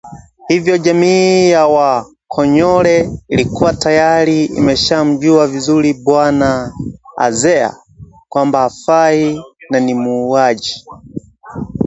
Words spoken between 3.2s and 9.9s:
ilikuwa tayari imeshamjua vizuri bwana Azea kwamba hafai na